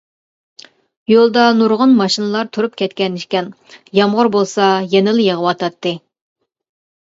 يولدا 1.13 1.43
نۇرغۇن 1.57 1.93
ماشىنىلار 1.99 2.49
تۇرۇپ 2.57 2.73
كەتكەنىكەن، 2.83 3.51
يامغۇر 3.99 4.31
بولسا 4.37 4.71
يەنىلا 4.95 5.25
يىغىۋاتاتتى. 5.27 5.95